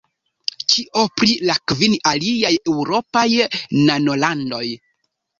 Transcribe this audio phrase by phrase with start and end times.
[0.75, 3.25] Kio pri la kvin aliaj eŭropaj
[3.91, 4.63] nanolandoj?